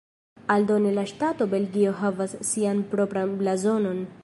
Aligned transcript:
Aldone 0.53 0.93
la 0.95 1.03
ŝtato 1.11 1.47
Belgio 1.51 1.93
havas 2.01 2.35
sian 2.53 2.83
propran 2.95 3.39
blazonon. 3.43 4.05